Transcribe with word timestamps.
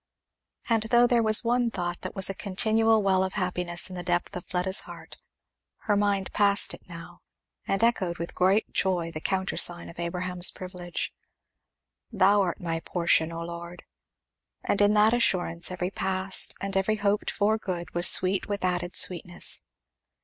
And 0.67 0.81
though 0.89 1.05
there 1.05 1.21
was 1.21 1.43
one 1.43 1.69
thought 1.69 2.01
that 2.01 2.15
was 2.15 2.27
a 2.27 2.33
continual 2.33 3.03
well 3.03 3.23
of 3.23 3.33
happiness 3.33 3.87
in 3.87 3.95
the 3.95 4.01
depth 4.01 4.35
of 4.35 4.43
Fleda's 4.43 4.79
heart, 4.79 5.19
her 5.81 5.95
mind 5.95 6.33
passed 6.33 6.73
it 6.73 6.89
now, 6.89 7.21
and 7.67 7.83
echoed 7.83 8.17
with 8.17 8.33
great 8.33 8.71
joy 8.73 9.11
the 9.11 9.21
countersign 9.21 9.89
of 9.89 9.99
Abraham's 9.99 10.49
privilege, 10.49 11.13
"Thou 12.11 12.41
art 12.41 12.59
my 12.59 12.79
portion, 12.79 13.31
O 13.31 13.41
Lord!" 13.41 13.83
And 14.63 14.81
in 14.81 14.95
that 14.95 15.13
assurance 15.13 15.69
every 15.69 15.91
past 15.91 16.55
and 16.59 16.75
every 16.75 16.95
hoped 16.95 17.29
for 17.29 17.59
good 17.59 17.93
was 17.93 18.07
sweet 18.07 18.47
with 18.49 18.65
added 18.65 18.95
sweetness. 18.95 19.61